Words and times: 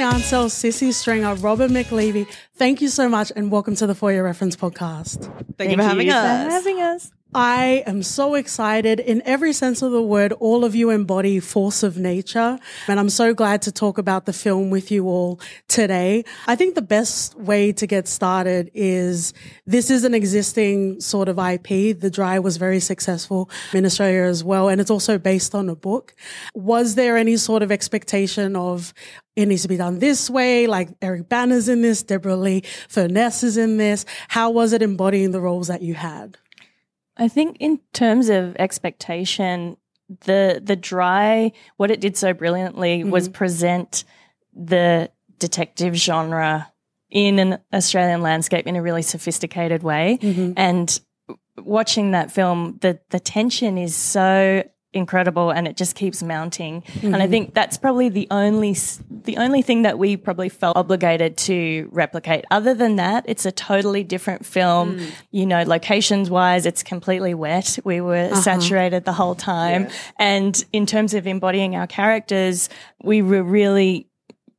Ansell, 0.00 0.46
Sisi 0.46 0.92
Stringer, 0.92 1.34
Robin 1.36 1.70
McLeavy. 1.70 2.26
Thank 2.54 2.80
you 2.80 2.88
so 2.88 3.08
much 3.08 3.32
and 3.34 3.50
welcome 3.50 3.74
to 3.76 3.86
the 3.86 3.94
For 3.94 4.12
Your 4.12 4.24
Reference 4.24 4.56
podcast. 4.56 5.24
Thank, 5.24 5.56
Thank 5.56 5.70
you 5.70 5.76
for 5.76 5.82
having 5.82 6.06
you 6.06 6.12
us. 6.12 6.44
For 6.44 6.50
having 6.50 6.80
us. 6.80 7.12
I 7.36 7.82
am 7.86 8.04
so 8.04 8.36
excited. 8.36 9.00
In 9.00 9.20
every 9.24 9.52
sense 9.52 9.82
of 9.82 9.90
the 9.90 10.00
word, 10.00 10.32
all 10.34 10.64
of 10.64 10.76
you 10.76 10.90
embody 10.90 11.40
force 11.40 11.82
of 11.82 11.98
nature. 11.98 12.60
And 12.86 13.00
I'm 13.00 13.10
so 13.10 13.34
glad 13.34 13.60
to 13.62 13.72
talk 13.72 13.98
about 13.98 14.24
the 14.24 14.32
film 14.32 14.70
with 14.70 14.92
you 14.92 15.08
all 15.08 15.40
today. 15.66 16.24
I 16.46 16.54
think 16.54 16.76
the 16.76 16.82
best 16.82 17.34
way 17.36 17.72
to 17.72 17.88
get 17.88 18.06
started 18.06 18.70
is 18.72 19.34
this 19.66 19.90
is 19.90 20.04
an 20.04 20.14
existing 20.14 21.00
sort 21.00 21.28
of 21.28 21.40
IP. 21.40 21.98
The 21.98 22.10
Dry 22.10 22.38
was 22.38 22.56
very 22.56 22.78
successful 22.78 23.50
in 23.72 23.84
Australia 23.84 24.22
as 24.22 24.44
well. 24.44 24.68
And 24.68 24.80
it's 24.80 24.90
also 24.90 25.18
based 25.18 25.56
on 25.56 25.68
a 25.68 25.74
book. 25.74 26.14
Was 26.54 26.94
there 26.94 27.16
any 27.16 27.36
sort 27.36 27.64
of 27.64 27.72
expectation 27.72 28.54
of, 28.54 28.94
it 29.34 29.46
needs 29.46 29.62
to 29.62 29.68
be 29.68 29.76
done 29.76 29.98
this 29.98 30.30
way, 30.30 30.68
like 30.68 30.90
Eric 31.02 31.28
Bana's 31.28 31.68
in 31.68 31.82
this, 31.82 32.04
Deborah 32.04 32.36
Lee 32.36 32.62
Furness 32.88 33.42
is 33.42 33.56
in 33.56 33.76
this. 33.76 34.04
How 34.28 34.50
was 34.50 34.72
it 34.72 34.82
embodying 34.82 35.32
the 35.32 35.40
roles 35.40 35.66
that 35.66 35.82
you 35.82 35.94
had? 35.94 36.38
I 37.16 37.28
think 37.28 37.56
in 37.60 37.80
terms 37.92 38.28
of 38.28 38.56
expectation, 38.56 39.76
the 40.26 40.60
the 40.62 40.76
dry 40.76 41.52
what 41.76 41.90
it 41.90 42.00
did 42.00 42.16
so 42.16 42.32
brilliantly 42.32 43.00
mm-hmm. 43.00 43.10
was 43.10 43.28
present 43.28 44.04
the 44.52 45.10
detective 45.38 45.94
genre 45.94 46.70
in 47.10 47.38
an 47.38 47.58
Australian 47.72 48.22
landscape 48.22 48.66
in 48.66 48.76
a 48.76 48.82
really 48.82 49.02
sophisticated 49.02 49.82
way. 49.82 50.18
Mm-hmm. 50.20 50.52
And 50.56 51.00
watching 51.58 52.10
that 52.10 52.32
film, 52.32 52.78
the 52.80 53.00
the 53.10 53.20
tension 53.20 53.78
is 53.78 53.94
so 53.94 54.64
incredible 54.92 55.50
and 55.50 55.66
it 55.66 55.76
just 55.76 55.96
keeps 55.96 56.22
mounting 56.22 56.82
mm-hmm. 56.82 57.06
and 57.06 57.16
i 57.16 57.20
mm-hmm. 57.22 57.30
think 57.30 57.54
that's 57.54 57.76
probably 57.76 58.08
the 58.08 58.28
only 58.30 58.76
the 59.24 59.36
only 59.38 59.62
thing 59.62 59.82
that 59.82 59.98
we 59.98 60.16
probably 60.16 60.48
felt 60.48 60.76
obligated 60.76 61.36
to 61.36 61.88
replicate 61.92 62.44
other 62.50 62.74
than 62.74 62.96
that 62.96 63.24
it's 63.26 63.44
a 63.44 63.52
totally 63.52 64.04
different 64.04 64.46
film 64.46 64.98
mm. 64.98 65.10
you 65.30 65.46
know 65.46 65.62
locations 65.62 66.30
wise 66.30 66.66
it's 66.66 66.82
completely 66.82 67.34
wet 67.34 67.78
we 67.84 68.00
were 68.00 68.28
uh-huh. 68.30 68.40
saturated 68.40 69.04
the 69.04 69.12
whole 69.12 69.34
time 69.34 69.84
yeah. 69.84 69.92
and 70.18 70.64
in 70.72 70.86
terms 70.86 71.14
of 71.14 71.26
embodying 71.26 71.74
our 71.76 71.86
characters 71.86 72.68
we 73.02 73.22
were 73.22 73.42
really 73.42 74.08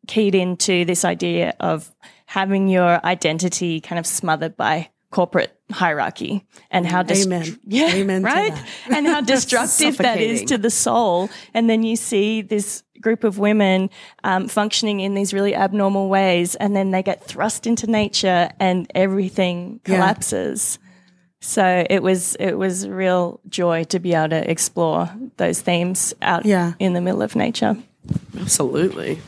keyed 0.07 0.35
into 0.35 0.85
this 0.85 1.05
idea 1.05 1.55
of 1.59 1.91
having 2.25 2.67
your 2.67 3.03
identity 3.05 3.79
kind 3.79 3.99
of 3.99 4.05
smothered 4.05 4.57
by 4.57 4.89
corporate 5.11 5.57
hierarchy 5.71 6.45
and 6.69 6.85
how 6.85 7.03
dest- 7.03 7.25
Amen. 7.25 7.59
yeah 7.65 7.93
Amen 7.93 8.23
right? 8.23 8.53
and 8.89 9.07
how 9.07 9.21
destructive 9.35 9.97
that 9.97 10.19
is 10.19 10.43
to 10.43 10.57
the 10.57 10.69
soul. 10.69 11.29
And 11.53 11.69
then 11.69 11.83
you 11.83 11.95
see 11.95 12.41
this 12.41 12.83
group 13.01 13.23
of 13.23 13.37
women 13.37 13.89
um, 14.23 14.47
functioning 14.47 14.99
in 14.99 15.13
these 15.13 15.33
really 15.33 15.55
abnormal 15.55 16.09
ways 16.09 16.55
and 16.55 16.75
then 16.75 16.91
they 16.91 17.03
get 17.03 17.23
thrust 17.23 17.67
into 17.67 17.87
nature 17.87 18.49
and 18.59 18.91
everything 18.95 19.79
collapses. 19.83 20.79
Yeah. 20.81 21.47
so 21.47 21.85
it 21.89 22.01
was 22.01 22.35
it 22.35 22.53
was 22.53 22.87
real 22.87 23.39
joy 23.47 23.83
to 23.85 23.99
be 23.99 24.13
able 24.13 24.29
to 24.29 24.49
explore 24.49 25.09
those 25.37 25.61
themes 25.61 26.13
out 26.21 26.45
yeah. 26.45 26.73
in 26.79 26.93
the 26.93 27.01
middle 27.01 27.21
of 27.21 27.35
nature. 27.35 27.77
Absolutely 28.39 29.19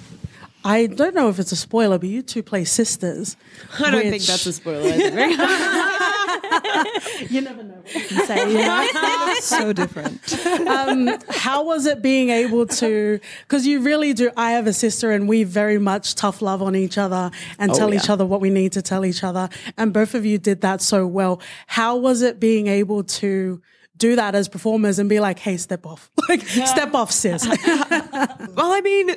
I 0.68 0.88
don't 0.88 1.16
know 1.16 1.30
if 1.30 1.40
it's 1.40 1.54
a 1.54 1.56
spoiler, 1.56 1.98
but 1.98 2.10
you 2.10 2.22
two 2.22 2.44
play 2.44 2.66
sisters. 2.66 3.38
I 3.80 3.90
don't 3.90 4.04
which... 4.04 4.10
think 4.10 4.24
that's 4.24 4.46
a 4.46 4.52
spoiler. 4.52 4.90
you 7.30 7.40
never 7.40 7.64
know 7.64 7.76
what 7.76 7.96
you 7.96 8.02
can 8.02 8.28
say. 8.28 9.40
so 9.42 9.72
different. 9.72 10.46
Um, 10.68 11.18
how 11.30 11.64
was 11.64 11.86
it 11.86 12.02
being 12.02 12.32
able 12.32 12.66
to? 12.66 13.22
Because 13.44 13.66
you 13.66 13.80
really 13.80 14.12
do. 14.12 14.30
I 14.36 14.52
have 14.52 14.68
a 14.68 14.74
sister, 14.74 15.12
and 15.12 15.30
we 15.30 15.46
very 15.46 15.78
much 15.78 16.16
tough 16.16 16.42
love 16.42 16.62
on 16.62 16.76
each 16.76 16.98
other 16.98 17.32
and 17.58 17.72
oh, 17.72 17.74
tell 17.74 17.94
yeah. 17.94 18.02
each 18.02 18.10
other 18.10 18.26
what 18.26 18.42
we 18.42 18.50
need 18.50 18.74
to 18.74 18.82
tell 18.82 19.06
each 19.06 19.24
other. 19.24 19.48
And 19.78 19.94
both 19.94 20.16
of 20.16 20.26
you 20.26 20.38
did 20.38 20.60
that 20.62 20.82
so 20.82 21.08
well. 21.08 21.40
How 21.68 21.96
was 21.96 22.22
it 22.22 22.42
being 22.42 22.68
able 22.68 23.06
to? 23.06 23.62
do 23.98 24.16
that 24.16 24.36
as 24.36 24.48
performers 24.48 25.00
and 25.00 25.10
be 25.10 25.20
like, 25.20 25.40
hey, 25.40 25.58
step 25.58 25.84
off. 25.84 26.12
Like, 26.30 26.56
yeah. 26.56 26.66
step 26.66 26.94
off, 26.94 27.12
sis. 27.12 27.48
well, 27.48 28.72
I 28.72 28.82
mean, 28.84 29.16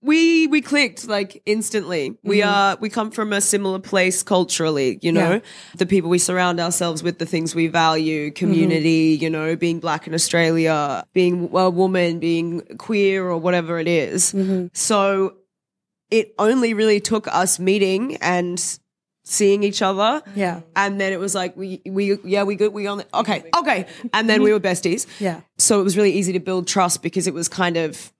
we 0.00 0.46
we 0.46 0.60
clicked 0.60 1.08
like 1.08 1.42
instantly. 1.44 2.10
Mm-hmm. 2.10 2.28
We 2.28 2.42
are 2.42 2.76
we 2.80 2.88
come 2.88 3.10
from 3.10 3.32
a 3.32 3.40
similar 3.40 3.78
place 3.78 4.22
culturally, 4.22 4.98
you 5.02 5.12
know. 5.12 5.34
Yeah. 5.34 5.40
The 5.76 5.86
people 5.86 6.08
we 6.10 6.18
surround 6.18 6.60
ourselves 6.60 7.02
with, 7.02 7.18
the 7.18 7.26
things 7.26 7.54
we 7.54 7.66
value, 7.66 8.30
community, 8.30 9.16
mm-hmm. 9.16 9.24
you 9.24 9.30
know, 9.30 9.56
being 9.56 9.80
black 9.80 10.06
in 10.06 10.14
Australia, 10.14 11.04
being 11.12 11.50
a 11.52 11.70
woman, 11.70 12.20
being 12.20 12.60
queer 12.78 13.28
or 13.28 13.38
whatever 13.38 13.78
it 13.78 13.88
is. 13.88 14.32
Mm-hmm. 14.32 14.68
So 14.72 15.36
it 16.10 16.34
only 16.38 16.74
really 16.74 17.00
took 17.00 17.26
us 17.28 17.58
meeting 17.58 18.16
and 18.16 18.78
seeing 19.24 19.62
each 19.62 19.82
other. 19.82 20.22
Yeah. 20.34 20.60
And 20.74 21.00
then 21.00 21.12
it 21.12 21.18
was 21.18 21.34
like 21.34 21.56
we 21.56 21.82
we 21.84 22.18
yeah, 22.24 22.44
we 22.44 22.54
good 22.54 22.72
we 22.72 22.86
on 22.86 23.02
okay, 23.12 23.50
okay. 23.56 23.86
And 24.12 24.28
then 24.28 24.42
we 24.42 24.52
were 24.54 24.60
besties. 24.60 25.06
Yeah. 25.18 25.40
So 25.58 25.80
it 25.80 25.84
was 25.84 25.96
really 25.96 26.12
easy 26.12 26.32
to 26.34 26.40
build 26.40 26.68
trust 26.68 27.02
because 27.02 27.26
it 27.26 27.34
was 27.34 27.48
kind 27.48 27.76
of 27.76 28.12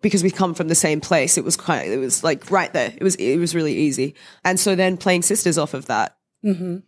because 0.00 0.22
we 0.22 0.30
come 0.30 0.54
from 0.54 0.68
the 0.68 0.74
same 0.74 1.00
place, 1.00 1.36
it 1.36 1.44
was 1.44 1.56
kind 1.56 1.86
of, 1.86 1.92
it 1.92 1.98
was 1.98 2.22
like 2.22 2.50
right 2.50 2.72
there. 2.72 2.92
It 2.96 3.02
was, 3.02 3.16
it 3.16 3.38
was 3.38 3.54
really 3.54 3.74
easy. 3.74 4.14
And 4.44 4.58
so 4.58 4.74
then 4.74 4.96
playing 4.96 5.22
sisters 5.22 5.58
off 5.58 5.74
of 5.74 5.86
that. 5.86 6.16
Mm-hmm. 6.44 6.78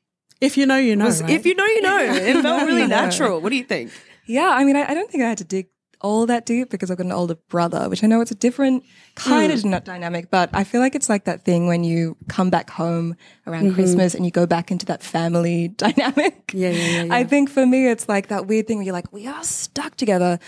If 0.41 0.57
you 0.57 0.67
know, 0.67 0.77
you 0.77 0.97
know. 0.97 1.07
Was, 1.07 1.23
right? 1.23 1.31
If 1.31 1.47
you 1.47 1.55
know, 1.55 1.67
you 1.67 1.83
know. 1.83 1.99
It 2.03 2.43
felt 2.43 2.67
really 2.67 2.87
natural. 2.87 3.41
What 3.41 3.51
do 3.51 3.57
you 3.57 3.65
think? 3.65 3.93
Yeah, 4.27 4.49
I 4.49 4.65
mean, 4.65 4.77
I, 4.77 4.91
I, 4.91 4.95
don't 4.95 5.11
think 5.11 5.23
I 5.23 5.29
had 5.29 5.39
to 5.39 5.45
dig 5.45 5.69
all 6.01 6.27
that 6.27 6.47
deep 6.47 6.69
because 6.71 6.91
I've 6.91 6.97
got 6.97 7.07
an 7.07 7.13
older 7.13 7.37
brother, 7.49 7.89
which 7.89 8.03
I 8.03 8.07
know 8.07 8.21
it's 8.21 8.31
a 8.31 8.37
different 8.37 8.85
kind 9.15 9.53
mm. 9.53 9.77
of 9.77 9.85
dynamic, 9.85 10.31
but 10.31 10.51
I 10.53 10.65
feel 10.65 10.81
like 10.81 10.95
it's 10.95 11.09
like 11.09 11.25
that 11.25 11.45
thing 11.45 11.67
when 11.67 11.85
you 11.85 12.17
come 12.29 12.51
back 12.51 12.71
home 12.71 13.17
around 13.47 13.67
mm-hmm. 13.67 13.75
Christmas 13.75 14.15
and 14.15 14.25
you 14.25 14.31
go 14.31 14.47
back 14.47 14.71
into 14.71 14.87
that 14.87 15.03
family 15.03 15.69
dynamic. 15.77 16.53
Yeah, 16.53 16.71
yeah, 16.71 16.87
yeah, 16.87 17.03
yeah. 17.05 17.15
I 17.15 17.25
think 17.25 17.51
for 17.51 17.65
me, 17.65 17.89
it's 17.89 18.09
like 18.09 18.29
that 18.29 18.47
weird 18.47 18.67
thing 18.67 18.79
where 18.79 18.87
you're 18.87 18.93
like, 18.93 19.13
we 19.13 19.27
are 19.27 19.45
stuck 19.45 19.97
together 19.97 20.39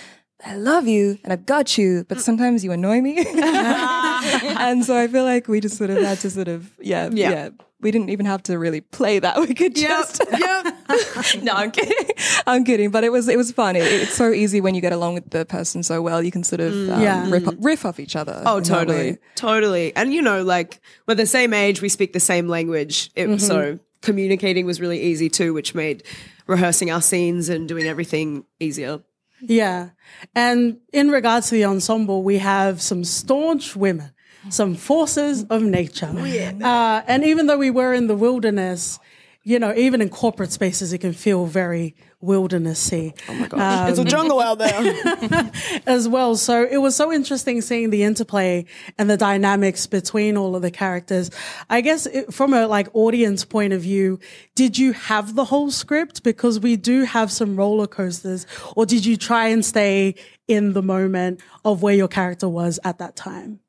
I 0.45 0.57
love 0.57 0.87
you 0.87 1.19
and 1.25 1.33
I've 1.33 1.47
got 1.47 1.79
you, 1.79 2.05
but 2.09 2.21
sometimes 2.21 2.65
you 2.65 2.73
annoy 2.73 3.01
me. 3.01 3.19
and 3.37 4.85
so 4.85 4.97
I 4.97 5.09
feel 5.09 5.25
like 5.25 5.49
we 5.49 5.61
just 5.61 5.77
sort 5.77 5.91
of 5.91 5.99
had 6.03 6.19
to 6.21 6.31
sort 6.31 6.49
of, 6.49 6.71
yeah, 6.81 7.09
yeah. 7.13 7.31
yeah. 7.31 7.49
We 7.81 7.91
didn't 7.91 8.11
even 8.11 8.25
have 8.25 8.43
to 8.45 8.59
really 8.59 8.81
play 8.81 9.19
that. 9.19 9.39
We 9.41 9.55
could 9.55 9.75
just. 9.77 10.23
Yep. 10.31 10.75
no, 11.43 11.53
I'm 11.53 11.71
kidding. 11.71 12.15
I'm 12.47 12.65
kidding. 12.65 12.91
But 12.91 13.05
it 13.05 13.13
was 13.13 13.29
it 13.29 13.37
was 13.37 13.53
fun. 13.53 13.77
It, 13.77 13.83
it's 13.83 14.15
so 14.15 14.31
easy 14.31 14.63
when 14.63 14.75
you 14.75 14.81
get 14.81 14.93
along 14.93 15.15
with 15.15 15.31
the 15.31 15.45
person 15.45 15.83
so 15.83 16.01
well. 16.01 16.23
You 16.23 16.31
can 16.31 16.45
sort 16.45 16.61
of 16.61 16.73
mm, 16.73 16.95
um, 16.95 17.03
yeah. 17.03 17.29
riff, 17.29 17.47
riff 17.59 17.85
off 17.85 18.01
each 18.01 18.17
other. 18.17 18.43
Oh, 18.47 18.61
totally, 18.61 19.19
totally. 19.35 19.95
And 19.97 20.15
you 20.15 20.23
know, 20.23 20.43
like 20.43 20.81
we're 21.07 21.15
the 21.15 21.27
same 21.27 21.53
age, 21.53 21.83
we 21.83 21.91
speak 21.91 22.15
the 22.15 22.21
same 22.21 22.49
language. 22.49 23.11
It, 23.15 23.27
mm-hmm. 23.27 23.39
So 23.39 23.79
communicating 24.01 24.65
was 24.65 24.81
really 24.81 25.03
easy 25.03 25.29
too, 25.29 25.53
which 25.53 25.75
made 25.75 26.05
rehearsing 26.47 26.91
our 26.91 27.03
scenes 27.03 27.51
and 27.51 27.69
doing 27.69 27.87
everything 27.87 28.45
easier. 28.61 29.01
Yeah. 29.41 29.91
And 30.35 30.79
in 30.93 31.11
regards 31.11 31.49
to 31.49 31.55
the 31.55 31.65
ensemble, 31.65 32.23
we 32.23 32.39
have 32.39 32.81
some 32.81 33.05
staunch 33.05 33.77
women, 33.77 34.11
some 34.49 34.75
forces 34.75 35.45
of 35.45 35.63
nature. 35.63 36.13
Oh, 36.15 36.25
yeah. 36.25 36.53
uh, 36.63 37.05
and 37.07 37.25
even 37.25 37.47
though 37.47 37.59
we 37.59 37.71
were 37.71 37.93
in 37.93 38.07
the 38.07 38.17
wilderness, 38.17 38.99
you 39.47 39.59
know, 39.59 39.75
even 39.75 40.01
in 40.01 40.09
corporate 40.09 40.51
spaces, 40.51 40.95
it 40.95 40.99
can 40.99 41.13
feel 41.13 41.45
very 41.45 41.95
wildernessy. 42.23 43.15
Oh 43.29 43.35
my 43.35 43.47
gosh, 43.47 43.61
um, 43.61 43.91
it's 43.91 43.99
a 43.99 44.05
jungle 44.05 44.41
out 44.41 44.57
there 44.57 45.53
as 45.87 46.09
well. 46.09 46.35
So 46.37 46.65
it 46.65 46.79
was 46.79 46.97
so 46.97 47.13
interesting 47.13 47.61
seeing 47.61 47.91
the 47.91 48.05
interplay 48.05 48.65
and 48.97 49.11
the 49.11 49.19
dynamics 49.19 49.87
between 49.87 50.39
all 50.39 50.57
of 50.57 50.63
the 50.63 50.71
characters. 50.71 51.31
I 51.69 51.83
guess 51.83 52.07
it, 52.07 52.33
from 52.33 52.55
a 52.55 52.67
like 52.67 52.89
audience 52.95 53.45
point 53.45 53.75
of 53.75 53.83
view, 53.83 54.19
did 54.55 54.79
you 54.79 54.95
have 54.95 55.35
the 55.35 55.45
whole 55.45 55.71
script 55.71 56.23
because 56.23 56.59
we 56.59 56.77
do 56.77 57.05
have 57.05 57.31
some 57.31 57.55
roller 57.55 57.87
coasters, 57.87 58.47
or 58.75 58.87
did 58.87 59.05
you 59.05 59.19
try 59.19 59.49
and 59.49 59.63
stay 59.63 60.15
in 60.49 60.73
the 60.73 60.83
moment 60.83 61.43
of 61.67 61.83
where 61.83 61.95
your 61.95 62.09
character 62.09 62.49
was 62.49 62.81
at 62.83 62.99
that 62.99 63.15
time? 63.15 63.61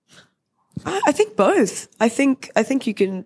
I 0.85 1.11
think 1.11 1.35
both. 1.35 1.89
I 1.99 2.07
think 2.07 2.49
I 2.55 2.63
think 2.63 2.87
you 2.87 2.93
can 2.93 3.25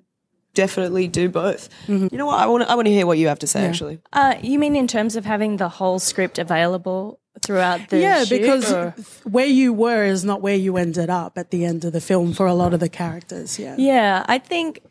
definitely 0.54 1.07
do 1.07 1.30
both. 1.30 1.69
Mm-hmm. 1.88 2.07
You 2.12 2.18
know 2.18 2.25
what? 2.25 2.40
I 2.40 2.48
want 2.48 2.63
to 2.63 2.69
I 2.69 2.75
want 2.75 2.88
to 2.88 2.92
hear 2.92 3.06
what 3.06 3.18
you 3.18 3.28
have 3.28 3.40
to 3.40 3.48
say. 3.48 3.62
Yeah. 3.62 3.68
Actually, 3.68 4.00
uh, 4.13 4.36
you 4.42 4.60
mean 4.60 4.75
in 4.75 4.88
terms 4.88 5.16
of 5.16 5.25
having 5.25 5.57
the 5.57 5.69
whole 5.69 6.00
script 6.00 6.40
available 6.40 7.19
throughout 7.42 7.90
the 7.90 8.00
yeah, 8.00 8.24
shoot, 8.24 8.42
because 8.42 8.72
or? 8.72 8.96
where 9.24 9.46
you 9.46 9.74
were 9.74 10.04
is 10.04 10.25
not 10.25 10.42
where 10.42 10.56
you 10.56 10.78
ended 10.78 11.10
up 11.10 11.38
at 11.38 11.51
the 11.51 11.66
end 11.66 11.86
of 11.86 11.94
the 11.94 12.01
film 12.01 12.34
for 12.34 12.46
a 12.46 12.54
lot 12.54 12.74
of 12.74 12.80
the 12.80 12.90
characters. 12.90 13.60
Yeah, 13.60 13.75
yeah. 13.78 14.25
I 14.28 14.40
think 14.40 14.81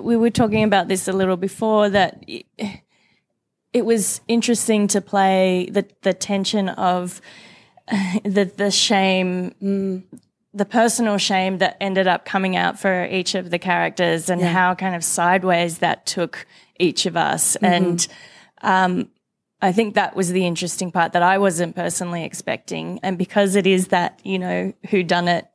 we 0.00 0.16
were 0.16 0.30
talking 0.30 0.64
about 0.64 0.88
this 0.88 1.08
a 1.08 1.12
little 1.12 1.36
before 1.36 1.90
that. 1.90 2.24
It, 2.26 3.84
was 3.84 4.20
interesting 4.26 4.88
to 4.88 5.00
play 5.00 5.68
the 5.70 5.86
the 6.02 6.14
tension 6.14 6.68
of 6.68 7.20
the 8.24 8.50
the 8.56 8.70
shame 8.70 9.54
mm 9.62 10.02
the 10.58 10.64
personal 10.64 11.18
shame 11.18 11.58
that 11.58 11.76
ended 11.80 12.06
up 12.06 12.24
coming 12.24 12.56
out 12.56 12.78
for 12.78 13.06
each 13.06 13.34
of 13.34 13.50
the 13.50 13.58
characters 13.58 14.28
and 14.28 14.40
yeah. 14.40 14.52
how 14.52 14.74
kind 14.74 14.94
of 14.94 15.02
sideways 15.02 15.78
that 15.78 16.04
took 16.04 16.46
each 16.78 17.06
of 17.06 17.16
us. 17.16 17.56
Mm-hmm. 17.56 17.64
And 17.64 18.08
um, 18.62 19.10
I 19.62 19.72
think 19.72 19.94
that 19.94 20.14
was 20.14 20.30
the 20.30 20.46
interesting 20.46 20.92
part 20.92 21.12
that 21.12 21.22
I 21.22 21.38
wasn't 21.38 21.74
personally 21.74 22.24
expecting. 22.24 23.00
And 23.02 23.16
because 23.16 23.54
it 23.54 23.66
is 23.66 23.88
that, 23.88 24.20
you 24.24 24.38
know, 24.38 24.72
who 24.90 25.02
done 25.02 25.28
it 25.28 25.46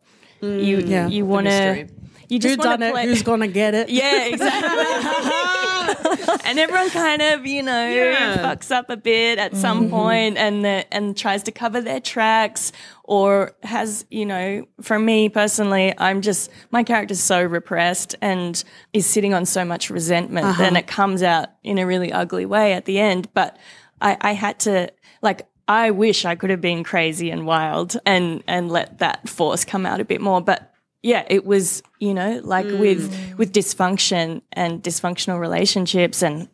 you 0.42 0.80
Yeah. 0.80 1.08
you 1.08 1.26
want 1.26 1.48
to 1.48 1.52
mystery. 1.52 1.90
you 2.30 2.40
just 2.40 2.58
want 2.60 2.82
done 2.82 2.94
to 2.94 3.00
it? 3.00 3.06
Who's 3.06 3.24
gonna 3.24 3.48
get 3.48 3.74
it? 3.74 3.90
yeah, 4.02 4.26
exactly. 4.26 5.50
and 6.46 6.60
everyone 6.60 6.90
kind 6.90 7.22
of, 7.22 7.46
you 7.46 7.64
know, 7.64 7.88
Yeah. 7.88 8.38
fucks 8.38 8.72
up 8.72 8.90
a 8.90 8.98
bit 8.98 9.40
at 9.40 9.56
some 9.56 9.82
mm-hmm. 9.82 9.90
point 9.92 10.38
and 10.38 10.64
the, 10.64 10.86
and 10.94 11.16
tries 11.16 11.44
to 11.44 11.52
cover 11.52 11.82
their 11.82 12.00
tracks 12.00 12.72
or 13.04 13.54
has, 13.64 14.06
you 14.10 14.26
know, 14.26 14.66
for 14.82 14.98
me 14.98 15.30
personally, 15.30 15.94
I'm 15.98 16.22
just 16.22 16.50
my 16.72 16.84
character's 16.84 17.22
so 17.22 17.44
repressed 17.44 18.16
and 18.22 18.64
is 18.94 19.06
sitting 19.06 19.34
on 19.34 19.46
so 19.46 19.66
much 19.66 19.90
resentment 19.90 20.46
and 20.46 20.62
uh-huh. 20.62 20.78
it 20.78 20.88
comes 20.88 21.24
out 21.24 21.50
in 21.64 21.78
a 21.78 21.86
really 21.86 22.12
ugly 22.12 22.46
way 22.46 22.74
at 22.74 22.86
the 22.86 23.00
end. 23.00 23.30
But 23.34 23.58
I, 24.02 24.18
I 24.22 24.32
had 24.34 24.60
to 24.62 24.92
like 25.22 25.48
I 25.68 25.92
wish 25.92 26.26
I 26.26 26.36
could 26.36 26.50
have 26.50 26.62
been 26.62 26.84
crazy 26.84 27.30
and 27.30 27.46
wild 27.46 27.98
and 28.06 28.44
and 28.48 28.72
let 28.72 29.00
that 29.00 29.30
force 29.30 29.64
come 29.64 29.86
out 29.86 30.00
a 30.00 30.06
bit 30.06 30.22
more. 30.22 30.42
But 30.42 30.73
yeah, 31.04 31.26
it 31.28 31.46
was, 31.46 31.84
you 32.00 32.14
know, 32.14 32.40
like 32.44 32.66
with 32.66 33.14
mm. 33.14 33.38
with 33.38 33.54
dysfunction 33.54 34.42
and 34.54 34.82
dysfunctional 34.82 35.40
relationships 35.40 36.24
and 36.24 36.48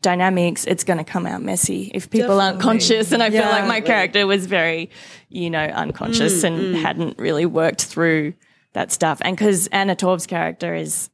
dynamics, 0.00 0.64
it's 0.64 0.84
going 0.84 0.96
to 0.96 1.04
come 1.04 1.26
out 1.26 1.42
messy 1.42 1.90
if 1.94 2.08
people 2.08 2.40
aren't 2.40 2.60
conscious. 2.60 3.12
And 3.12 3.22
I 3.22 3.30
feel 3.30 3.42
like 3.42 3.66
my 3.66 3.82
character 3.82 4.26
was 4.26 4.46
very, 4.46 4.90
you 5.28 5.50
know, 5.50 5.64
unconscious 5.64 6.42
mm, 6.42 6.44
and 6.44 6.76
mm. 6.76 6.82
hadn't 6.82 7.18
really 7.18 7.44
worked 7.44 7.84
through 7.84 8.32
that 8.72 8.90
stuff. 8.90 9.18
And 9.20 9.36
because 9.36 9.66
Anna 9.68 9.94
Torv's 9.94 10.26
character 10.26 10.74
is 10.74 11.10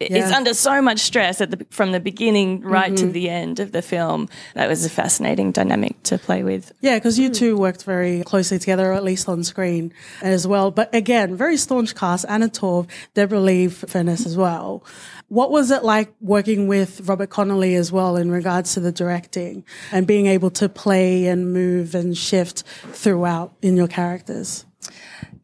Yeah. 0.00 0.30
under 0.36 0.54
so 0.54 0.80
much 0.80 1.00
stress 1.00 1.40
at 1.40 1.50
the 1.50 1.66
from 1.70 1.90
the 1.90 1.98
beginning 1.98 2.60
right 2.60 2.96
to 2.96 3.04
mm-hmm. 3.04 3.12
the 3.12 3.28
end 3.28 3.58
of 3.58 3.72
the 3.72 3.82
film. 3.82 4.28
That 4.54 4.68
was 4.68 4.84
a 4.84 4.90
fascinating 4.90 5.50
dynamic 5.50 6.00
to 6.04 6.18
play 6.18 6.44
with. 6.44 6.72
Yeah, 6.80 6.96
because 6.96 7.18
you 7.18 7.30
mm. 7.30 7.34
two 7.34 7.56
worked 7.56 7.82
very 7.82 8.22
closely 8.22 8.58
together, 8.60 8.90
or 8.90 8.94
at 8.94 9.02
least 9.02 9.28
on 9.28 9.42
screen 9.42 9.92
as 10.22 10.46
well. 10.46 10.70
But 10.70 10.94
again, 10.94 11.34
very 11.36 11.56
staunch 11.56 11.96
cast. 11.96 12.24
Anna 12.28 12.48
Torv, 12.48 12.88
Deborah 13.14 13.40
Lee 13.40 13.68
Furness 13.68 14.24
as 14.24 14.36
well. 14.36 14.84
What 15.28 15.50
was 15.50 15.70
it 15.70 15.84
like 15.84 16.14
working 16.20 16.68
with 16.68 17.06
Robert 17.08 17.30
Connolly 17.30 17.74
as 17.74 17.90
well 17.92 18.16
in 18.16 18.30
regards 18.30 18.74
to 18.74 18.80
the 18.80 18.92
directing 18.92 19.64
and 19.92 20.06
being 20.06 20.26
able 20.26 20.50
to 20.52 20.68
play 20.68 21.26
and 21.26 21.52
move 21.52 21.94
and 21.94 22.16
shift 22.16 22.62
throughout 22.92 23.52
in 23.60 23.76
your 23.76 23.88
characters? 23.88 24.64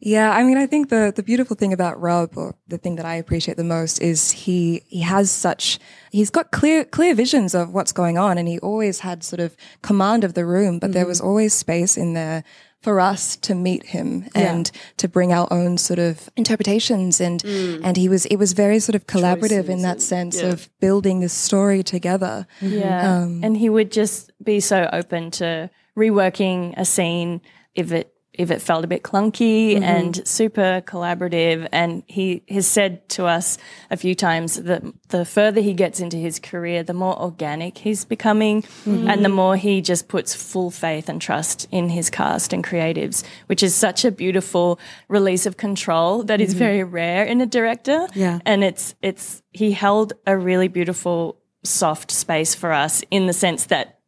Yeah, 0.05 0.31
I 0.33 0.43
mean, 0.43 0.59
I 0.59 0.67
think 0.67 0.91
the 0.91 1.13
the 1.17 1.23
beautiful 1.23 1.57
thing 1.57 1.73
about 1.73 1.99
Rob, 1.99 2.37
or 2.37 2.55
the 2.69 2.77
thing 2.77 2.97
that 2.97 3.07
I 3.07 3.15
appreciate 3.15 3.57
the 3.57 3.65
most, 3.65 4.03
is 4.03 4.31
he 4.31 4.83
he 4.89 5.01
has 5.01 5.31
such 5.31 5.79
he's 6.13 6.29
got 6.29 6.51
clear 6.51 6.85
clear 6.85 7.15
visions 7.15 7.55
of 7.55 7.73
what's 7.73 7.93
going 7.93 8.19
on, 8.19 8.37
and 8.37 8.47
he 8.47 8.59
always 8.59 9.01
had 9.01 9.25
sort 9.25 9.41
of 9.41 9.57
command 9.81 10.23
of 10.23 10.35
the 10.35 10.45
room. 10.45 10.79
But 10.79 10.93
there 10.93 11.07
was 11.07 11.23
always 11.23 11.55
space 11.55 11.97
in 11.97 12.13
there 12.13 12.45
for 12.83 13.01
us 13.01 13.37
to 13.37 13.55
meet 13.55 13.87
him 13.87 14.29
and 14.35 14.71
to 14.99 15.09
bring 15.09 15.33
our 15.33 15.51
own 15.51 15.79
sort 15.79 15.99
of 15.99 16.29
interpretations, 16.37 17.19
and 17.19 17.43
and 17.83 17.97
he 17.97 18.11
was 18.11 18.27
it 18.27 18.37
was 18.37 18.53
very 18.53 18.81
sort 18.81 18.95
of 18.95 19.07
collaborative 19.07 19.71
in 19.71 19.81
that 19.83 20.03
sense 20.03 20.43
of 20.43 20.69
building 20.81 21.21
this 21.21 21.33
story 21.33 21.83
together. 21.83 22.47
Yeah. 22.61 23.23
Um, 23.23 23.43
and 23.43 23.57
he 23.57 23.71
would 23.71 23.91
just 23.91 24.33
be 24.43 24.61
so 24.61 24.87
open 24.93 25.31
to 25.33 25.71
reworking 25.97 26.75
a 26.77 26.85
scene 26.85 27.41
if 27.75 27.91
it 27.91 28.14
if 28.35 28.51
it 28.51 28.61
felt 28.61 28.85
a 28.85 28.89
bit 28.89 29.03
clunky 29.03 29.75
Mm-hmm. 29.75 29.83
and 29.85 30.29
super 30.29 30.83
collaborative. 30.87 31.69
And 31.73 32.03
he 32.07 32.43
has 32.49 32.67
said 32.67 33.09
to 33.11 33.27
us 33.27 33.59
a 33.91 33.97
few 33.97 34.15
times 34.15 34.63
that 34.63 34.83
the 35.09 35.25
further 35.25 35.61
he 35.61 35.73
gets 35.75 36.01
into 36.01 36.17
his 36.17 36.39
career, 36.39 36.83
the 36.83 36.95
more 36.95 37.17
organic 37.21 37.79
he's 37.79 38.05
becoming 38.05 38.63
Mm-hmm. 38.63 39.09
and 39.09 39.25
the 39.25 39.29
more 39.29 39.57
he 39.57 39.81
just 39.81 40.09
puts 40.09 40.35
full 40.35 40.71
faith 40.71 41.09
and 41.09 41.21
trust 41.21 41.69
in 41.71 41.89
his 41.89 42.11
cast 42.11 42.53
and 42.53 42.65
creatives, 42.65 43.25
which 43.47 43.63
is 43.63 43.75
such 43.75 44.05
a 44.05 44.11
beautiful 44.11 44.79
release 45.09 45.47
of 45.47 45.57
control 45.57 46.23
that 46.25 46.41
is 46.41 46.55
very 46.55 46.83
rare 46.85 47.25
in 47.25 47.41
a 47.41 47.47
director. 47.47 47.99
Mm-hmm. 48.09 48.21
Yeah. 48.21 48.39
And 48.45 48.65
it's 48.65 48.95
it's 49.03 49.43
he 49.53 49.73
held 49.73 50.13
a 50.27 50.37
really 50.37 50.69
beautiful 50.69 51.39
soft 51.63 52.11
space 52.11 52.55
for 52.55 52.73
us 52.73 53.03
in 53.11 53.27
the 53.27 53.33
sense 53.33 53.67
that 53.67 54.01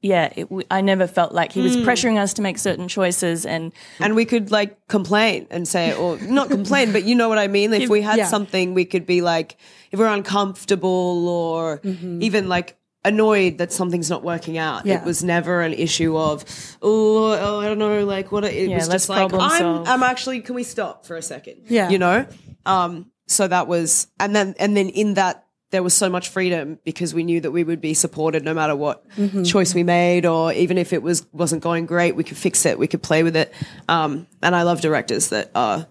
yeah, 0.00 0.32
it, 0.36 0.46
I 0.70 0.80
never 0.80 1.06
felt 1.08 1.32
like 1.32 1.50
he 1.52 1.60
was 1.60 1.74
Hmm. 1.74 1.82
pressuring 1.84 2.18
us 2.18 2.32
to 2.34 2.42
make 2.42 2.56
certain 2.58 2.86
choices 2.86 3.44
and 3.44 3.72
and 3.98 4.14
we 4.14 4.24
could 4.24 4.50
like 4.52 4.86
complain 4.88 5.46
and 5.50 5.66
say 5.66 5.92
or 5.92 6.16
not 6.18 6.48
complain 6.56 6.92
but 6.92 7.02
you 7.04 7.14
know 7.16 7.28
what 7.28 7.38
i 7.38 7.48
mean 7.48 7.72
if 7.72 7.88
we 7.90 8.00
had 8.02 8.18
Yeah. 8.18 8.26
something 8.26 8.74
we 8.74 8.84
could 8.84 9.06
be 9.06 9.20
like 9.22 9.56
if 9.90 9.98
we're 9.98 10.06
uncomfortable 10.06 11.28
or 11.28 11.80
even 12.20 12.48
like 12.48 12.76
annoyed 13.04 13.58
that 13.58 13.72
something's 13.72 14.10
not 14.10 14.22
working 14.22 14.58
out 14.58 14.84
Yeah. 14.86 15.00
it 15.00 15.04
was 15.04 15.22
never 15.24 15.62
an 15.62 15.72
issue 15.72 16.16
of 16.16 16.44
oh, 16.82 17.32
oh 17.32 17.60
i 17.60 17.66
don't 17.66 17.78
know 17.78 18.04
like 18.04 18.30
what 18.32 18.44
it 18.44 18.68
Yeah, 18.68 18.76
was 18.76 18.88
just 18.88 19.08
like 19.08 19.32
i'm 19.32 19.50
solve. 19.50 19.88
i'm 19.88 20.02
actually 20.02 20.40
can 20.40 20.54
we 20.54 20.62
stop 20.64 21.06
for 21.06 21.16
a 21.16 21.22
second 21.22 21.62
Yeah. 21.68 21.90
you 21.90 21.98
know 21.98 22.26
um 22.66 23.10
so 23.26 23.46
that 23.48 23.66
was 23.68 24.08
and 24.20 24.34
then 24.34 24.54
and 24.58 24.76
then 24.76 24.88
in 24.90 25.14
that 25.14 25.44
there 25.70 25.82
was 25.82 25.92
so 25.94 26.08
much 26.08 26.28
freedom 26.30 26.78
because 26.84 27.12
we 27.12 27.22
knew 27.24 27.40
that 27.40 27.50
we 27.50 27.62
would 27.62 27.80
be 27.80 27.92
supported 27.94 28.42
no 28.44 28.54
matter 28.54 28.74
what 28.74 29.04
choice 29.44 29.74
we 29.74 29.82
made 29.82 30.24
or 30.24 30.52
even 30.52 30.78
if 30.78 30.92
it 30.92 31.02
was 31.02 31.26
wasn't 31.32 31.62
going 31.62 31.86
great 31.86 32.16
we 32.16 32.24
could 32.24 32.36
fix 32.38 32.64
it 32.64 32.78
we 32.78 32.86
could 32.86 33.02
play 33.02 33.22
with 33.22 33.36
it 33.36 33.52
um, 33.88 34.26
and 34.42 34.54
i 34.56 34.62
love 34.62 34.80
directors 34.80 35.28
that 35.28 35.50
are 35.54 35.86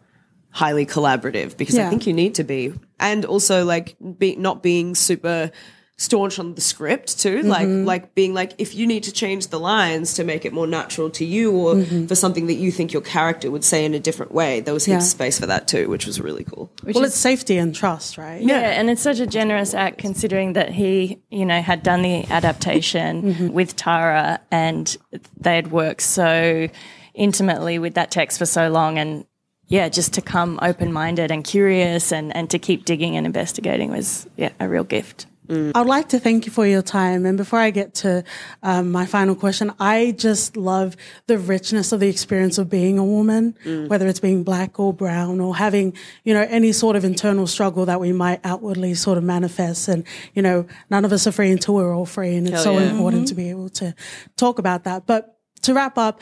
highly 0.50 0.86
collaborative 0.86 1.56
because 1.58 1.76
Yeah. 1.76 1.88
i 1.88 1.90
think 1.90 2.08
you 2.08 2.14
need 2.14 2.36
to 2.36 2.44
be 2.44 2.74
and 3.00 3.26
also 3.26 3.66
like 3.66 3.96
be, 4.18 4.36
not 4.36 4.64
being 4.64 4.96
super 4.96 5.52
staunch 6.00 6.38
on 6.38 6.54
the 6.54 6.62
script 6.62 7.20
too 7.20 7.42
like 7.42 7.68
like 7.68 8.14
being 8.14 8.32
like 8.32 8.54
if 8.60 8.76
you 8.76 8.86
need 8.86 9.02
to 9.02 9.12
change 9.12 9.48
the 9.48 9.60
lines 9.60 10.14
to 10.14 10.24
make 10.24 10.46
it 10.46 10.54
more 10.54 10.68
natural 10.68 11.10
to 11.10 11.26
you 11.26 11.52
or 11.52 11.84
for 12.08 12.14
something 12.14 12.46
that 12.46 12.54
you 12.54 12.72
think 12.72 12.94
your 12.94 13.02
character 13.02 13.50
would 13.50 13.64
say 13.64 13.84
in 13.84 13.96
a 13.96 14.00
different 14.00 14.32
way 14.32 14.60
there 14.60 14.76
was 14.76 14.86
heaps 14.86 14.92
Yeah. 14.94 14.98
of 14.98 15.04
space 15.04 15.40
for 15.40 15.48
that 15.48 15.68
too 15.68 15.90
which 15.90 16.06
was 16.06 16.22
really 16.22 16.44
cool 16.44 16.70
well, 16.84 17.04
it's 17.04 17.18
safety 17.18 17.58
and 17.58 17.74
trust, 17.76 18.18
right? 18.18 18.42
Yeah, 18.42 18.60
and 18.80 18.90
it's 18.90 19.02
such 19.02 19.20
a 19.20 19.28
generous 19.28 19.74
act 19.74 19.98
considering 19.98 20.54
that 20.54 20.70
he, 20.70 21.20
you 21.30 21.46
know, 21.46 21.62
had 21.62 21.84
done 21.84 22.02
the 22.04 22.26
adaptation 22.32 23.24
Mm-hmm. 23.34 23.48
with 23.50 23.76
Tara 23.76 24.40
and 24.52 24.96
they 25.38 25.56
had 25.56 25.72
worked 25.72 26.02
so 26.02 26.70
intimately 27.14 27.80
with 27.80 27.96
that 27.96 28.12
text 28.12 28.38
for 28.38 28.46
so 28.46 28.70
long 28.70 28.98
and 28.98 29.26
yeah, 29.68 29.90
just 29.90 30.14
to 30.14 30.22
come 30.22 30.60
open 30.62 30.94
minded 30.94 31.30
and 31.32 31.44
curious 31.44 32.14
and, 32.14 32.34
and 32.36 32.50
to 32.52 32.60
keep 32.60 32.86
digging 32.86 33.18
and 33.18 33.26
investigating 33.26 33.92
was 33.92 34.26
yeah, 34.38 34.52
a 34.62 34.70
real 34.70 34.86
gift. 34.86 35.26
Mm. 35.48 35.72
I'd 35.76 35.88
like 35.88 36.10
to 36.10 36.20
thank 36.20 36.46
you 36.46 36.52
for 36.52 36.66
your 36.66 36.82
time. 36.82 37.26
And 37.26 37.38
before 37.38 37.60
I 37.60 37.72
get 37.72 37.94
to 37.96 38.24
um, 38.64 38.92
my 38.92 39.06
final 39.06 39.36
question, 39.36 39.72
I 39.80 40.14
just 40.18 40.58
love 40.58 40.96
the 41.28 41.38
richness 41.38 41.92
of 41.92 42.00
the 42.00 42.10
experience 42.10 42.58
of 42.58 42.70
being 42.70 43.00
a 43.00 43.06
woman, 43.06 43.58
mm. 43.64 43.88
whether 43.88 44.08
it's 44.08 44.20
being 44.20 44.44
black 44.44 44.80
or 44.80 44.94
brown 44.94 45.40
or 45.40 45.56
having, 45.56 45.94
you 46.24 46.34
know, 46.34 46.46
any 46.50 46.72
sort 46.72 46.96
of 46.96 47.06
internal 47.06 47.48
struggle 47.48 47.86
that 47.86 48.00
we 48.00 48.12
might 48.12 48.40
outwardly 48.44 48.94
sort 48.94 49.18
of 49.18 49.24
manifest. 49.24 49.88
And, 49.88 50.04
you 50.34 50.42
know, 50.42 50.66
none 50.90 51.06
of 51.06 51.12
us 51.12 51.28
are 51.28 51.32
free 51.32 51.52
until 51.52 51.76
we're 51.76 51.96
all 51.96 52.06
free. 52.06 52.36
And 52.36 52.48
it's 52.48 52.64
Hell 52.64 52.76
so 52.76 52.80
yeah. 52.80 52.92
important 52.92 53.24
mm-hmm. 53.24 53.30
to 53.30 53.36
be 53.36 53.50
able 53.50 53.70
to 53.70 53.96
talk 54.36 54.60
about 54.60 54.84
that. 54.84 55.06
But 55.06 55.38
to 55.62 55.74
wrap 55.74 55.98
up, 55.98 56.22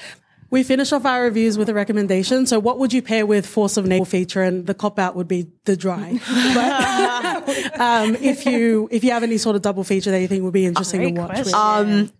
we 0.52 0.64
finish 0.64 0.94
off 0.94 1.06
our 1.06 1.24
reviews 1.24 1.58
with 1.58 1.70
a 1.70 1.74
recommendation. 1.74 2.46
So, 2.46 2.60
what 2.60 2.78
would 2.80 2.94
you 2.94 3.02
pair 3.02 3.26
with 3.26 3.46
Force 3.46 3.78
of 3.78 3.86
Nature 3.86 4.06
feature? 4.06 4.42
And 4.42 4.66
the 4.66 4.74
cop 4.74 5.00
out 5.00 5.16
would 5.16 5.28
be 5.28 5.48
the 5.66 5.76
dry. 5.76 6.20
But 7.78 7.82
um, 7.82 8.16
if 8.16 8.46
you 8.46 8.88
if 8.92 9.04
you 9.04 9.12
have 9.12 9.24
any 9.24 9.38
sort 9.38 9.56
of 9.56 9.62
double 9.62 9.84
feature 9.84 10.12
that 10.12 10.22
you 10.22 10.28
think 10.28 10.44
would 10.44 10.54
be 10.54 10.66
interesting 10.66 11.16
to 11.16 11.22
watch, 11.22 11.40
with. 11.40 11.54
um 11.54 12.12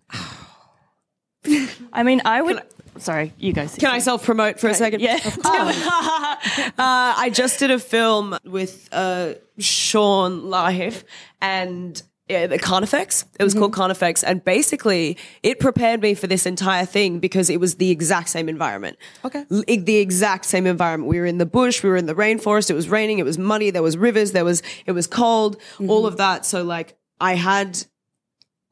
I 1.92 2.02
mean, 2.02 2.22
I 2.24 2.42
would. 2.42 2.62
sorry, 2.98 3.32
you 3.38 3.52
guys. 3.52 3.74
Can 3.74 3.90
I 3.90 3.98
self 4.00 4.24
promote 4.24 4.60
for 4.60 4.68
a 4.68 4.74
second? 4.74 5.00
Yeah. 5.00 5.18
uh, 5.24 6.38
I 6.78 7.30
just 7.32 7.58
did 7.58 7.70
a 7.70 7.78
film 7.78 8.36
with 8.44 8.88
uh, 8.92 9.34
Sean 9.58 10.42
Lahiff 10.42 11.04
and 11.40 12.02
yeah, 12.28 12.48
the 12.48 12.58
Carnifex. 12.58 13.24
It 13.38 13.44
was 13.44 13.54
called 13.54 13.70
mm-hmm. 13.70 13.80
Carnifex. 13.80 14.24
And 14.24 14.44
basically, 14.44 15.16
it 15.42 15.60
prepared 15.60 16.02
me 16.02 16.14
for 16.14 16.26
this 16.26 16.44
entire 16.44 16.84
thing 16.84 17.20
because 17.20 17.48
it 17.48 17.60
was 17.60 17.76
the 17.76 17.90
exact 17.90 18.28
same 18.30 18.48
environment. 18.48 18.98
Okay. 19.24 19.44
L- 19.50 19.62
the 19.66 19.96
exact 19.96 20.44
same 20.44 20.66
environment. 20.66 21.08
We 21.08 21.20
were 21.20 21.26
in 21.26 21.38
the 21.38 21.46
bush, 21.46 21.84
we 21.84 21.88
were 21.88 21.96
in 21.96 22.06
the 22.06 22.14
rainforest, 22.14 22.68
it 22.68 22.74
was 22.74 22.88
raining, 22.88 23.20
it 23.20 23.24
was 23.24 23.38
muddy, 23.38 23.70
there 23.70 23.82
was 23.82 23.96
rivers, 23.96 24.32
there 24.32 24.44
was, 24.44 24.62
it 24.86 24.92
was 24.92 25.06
cold, 25.06 25.58
mm-hmm. 25.58 25.88
all 25.90 26.04
of 26.04 26.16
that. 26.16 26.44
So, 26.44 26.64
like, 26.64 26.98
I 27.20 27.34
had 27.34 27.84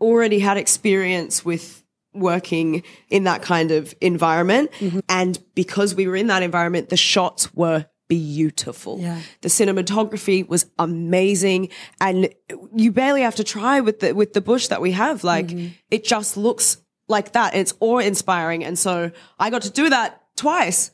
already 0.00 0.40
had 0.40 0.56
experience 0.56 1.44
with 1.44 1.84
working 2.12 2.82
in 3.08 3.24
that 3.24 3.42
kind 3.42 3.70
of 3.70 3.94
environment. 4.00 4.70
Mm-hmm. 4.80 5.00
And 5.08 5.38
because 5.54 5.94
we 5.94 6.06
were 6.06 6.16
in 6.16 6.26
that 6.26 6.42
environment, 6.42 6.88
the 6.88 6.96
shots 6.96 7.54
were 7.54 7.86
beautiful. 8.18 8.98
Yeah. 9.00 9.20
The 9.40 9.48
cinematography 9.48 10.46
was 10.46 10.66
amazing. 10.78 11.70
And 12.00 12.28
you 12.74 12.92
barely 12.92 13.22
have 13.22 13.36
to 13.36 13.44
try 13.44 13.80
with 13.80 14.00
the 14.00 14.14
with 14.14 14.32
the 14.32 14.40
bush 14.40 14.68
that 14.68 14.80
we 14.80 14.92
have. 14.92 15.24
Like 15.24 15.48
mm-hmm. 15.48 15.68
it 15.90 16.04
just 16.04 16.36
looks 16.36 16.78
like 17.08 17.32
that. 17.32 17.54
It's 17.54 17.74
awe 17.80 17.98
inspiring. 17.98 18.64
And 18.64 18.78
so 18.78 19.10
I 19.38 19.50
got 19.50 19.62
to 19.62 19.70
do 19.70 19.90
that 19.90 20.22
twice, 20.36 20.90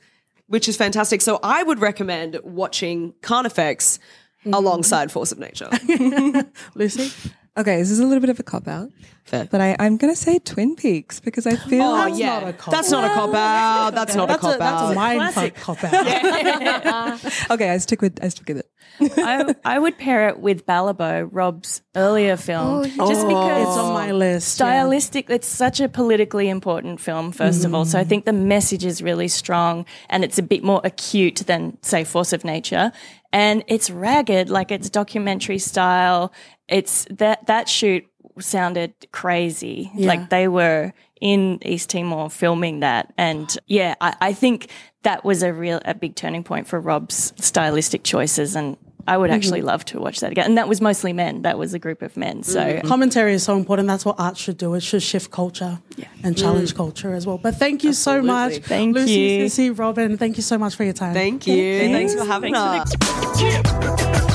which 0.47 0.69
is 0.69 0.77
fantastic. 0.77 1.21
So 1.21 1.39
I 1.43 1.63
would 1.63 1.81
recommend 1.81 2.39
watching 2.43 3.15
Carnifex 3.23 3.99
mm-hmm. 4.41 4.55
alongside 4.55 5.13
Force 5.13 5.33
of 5.33 5.39
Nature. 5.39 5.71
Lucy. 6.75 7.13
Okay, 7.57 7.77
this 7.79 7.91
is 7.91 7.99
a 7.99 8.05
little 8.07 8.21
bit 8.21 8.31
of 8.31 8.39
a 8.39 8.43
cop 8.43 8.69
out. 8.69 8.91
Fair. 9.25 9.47
But 9.51 9.61
I, 9.61 9.77
I'm 9.79 9.97
going 9.97 10.13
to 10.13 10.19
say 10.19 10.39
Twin 10.39 10.77
Peaks 10.77 11.21
because 11.21 11.47
I 11.47 11.57
feel. 11.57 11.83
Oh 11.83 11.97
That's 12.07 12.19
yeah, 12.19 12.39
not 12.41 12.49
a 12.49 12.53
cop 12.53 12.73
that's 12.73 12.91
not 12.91 13.05
a 13.05 13.09
cop 13.15 13.35
out. 13.35 13.91
That's 13.95 14.15
not 14.15 14.25
a 14.31 14.33
That's 14.33 14.45
a, 14.45 14.49
cop 14.51 14.59
that's 14.59 14.83
a 14.83 14.85
out. 14.87 14.95
mind 14.95 15.19
Classic. 15.35 15.59
fuck 15.59 15.79
cop 15.79 15.93
out. 15.93 17.21
Okay, 17.51 17.71
I 17.71 17.79
stick 17.79 18.01
with 18.03 18.23
I 18.23 18.29
stick 18.29 18.47
with 18.49 18.59
it. 18.59 18.71
I, 19.19 19.55
I 19.65 19.79
would 19.79 19.99
pair 19.99 20.29
it 20.29 20.39
with 20.41 20.65
Balibo, 20.67 21.29
Rob's 21.31 21.83
earlier 21.97 22.37
film, 22.37 22.81
oh, 22.81 22.85
just 22.85 23.25
oh, 23.25 23.29
because 23.29 23.63
It's 23.63 23.77
on 23.77 23.93
my 23.93 24.13
list. 24.13 24.47
yeah. 24.61 24.67
stylistic 24.67 25.29
it's 25.29 25.49
such 25.49 25.81
a 25.81 25.89
politically 25.89 26.49
important 26.49 27.01
film 27.01 27.33
first 27.33 27.65
of 27.65 27.75
all 27.75 27.85
so 27.85 27.99
i 27.99 28.03
mm-hmm. 28.03 28.09
think 28.09 28.25
the 28.27 28.33
message 28.33 28.85
is 28.85 29.03
really 29.03 29.27
strong 29.27 29.85
and 30.09 30.23
it's 30.23 30.39
a 30.39 30.43
bit 30.43 30.63
more 30.63 30.81
acute 30.85 31.43
than 31.47 31.77
say 31.83 32.05
force 32.05 32.33
of 32.33 32.45
nature 32.45 32.93
and 33.33 33.65
it's 33.67 33.91
ragged 33.91 34.49
like 34.51 34.71
it's 34.71 34.89
documentary 34.89 35.59
style 35.59 36.33
it's 36.69 37.07
that 37.11 37.45
that 37.47 37.69
shoot 37.69 38.07
sounded 38.39 38.95
crazy 39.11 39.91
Yeah. 39.95 40.09
like 40.09 40.31
they 40.31 40.47
were 40.47 40.93
in 41.21 41.59
east 41.67 41.91
timor 41.91 42.31
filming 42.31 42.81
that 42.81 43.13
and 43.19 43.57
yeah 43.67 43.97
I, 44.01 44.15
I 44.21 44.33
think 44.33 44.69
that 45.03 45.25
was 45.25 45.43
a 45.43 45.53
real 45.53 45.81
a 45.85 45.95
big 45.95 46.15
turning 46.15 46.45
point 46.45 46.69
for 46.69 46.81
rob's 46.81 47.33
stylistic 47.37 48.05
choices 48.05 48.55
and 48.55 48.77
I 49.07 49.17
would 49.17 49.31
mm-hmm. 49.31 49.37
actually 49.37 49.63
love 49.63 49.85
to 49.87 50.01
watch 50.01 50.21
that 50.21 50.33
again. 50.33 50.47
And 50.47 50.59
that 50.59 50.69
was 50.69 50.81
mostly 50.81 51.13
men. 51.13 51.43
That 51.43 51.59
was 51.59 51.75
a 51.75 51.79
group 51.79 52.03
of 52.03 52.17
men. 52.17 52.43
So 52.43 52.61
mm-hmm. 52.61 52.89
Commentary 52.89 53.35
is 53.35 53.43
so 53.43 53.57
important. 53.57 53.89
That's 53.89 54.05
what 54.05 54.19
art 54.19 54.37
should 54.37 54.59
do. 54.59 54.75
It 54.75 54.83
should 54.83 55.03
shift 55.03 55.31
culture 55.31 55.79
and 56.23 56.37
challenge 56.37 56.73
mm. 56.73 56.77
culture 56.77 57.15
as 57.15 57.27
well. 57.27 57.39
But 57.39 57.57
thank 57.57 57.85
you 57.85 57.93
so 57.93 58.23
much. 58.23 58.59
Thank 58.59 58.95
Lucy, 58.95 59.13
you. 59.13 59.45
Sisi, 59.47 59.79
Robin, 59.79 60.17
thank 60.17 60.37
you 60.37 60.43
so 60.43 60.59
much 60.59 60.75
for 60.75 60.85
your 60.85 60.93
time. 60.93 61.15
Thank 61.15 61.47
you. 61.47 61.79
Thanks, 61.79 62.15
for 62.15 62.25
having 62.25 62.55
Thanks 62.55 62.95
for 62.95 63.89
us. 63.89 64.30